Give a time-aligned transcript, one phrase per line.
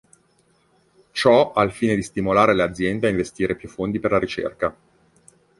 [1.11, 4.75] Ciò al fine di stimolare le aziende a investire più fondi per la ricerca.